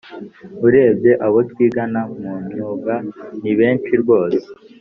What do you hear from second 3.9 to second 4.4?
rwos